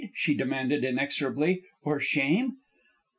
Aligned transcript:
she 0.15 0.33
demanded, 0.33 0.83
inexorably. 0.83 1.61
"Or 1.83 1.99
shame?" 1.99 2.57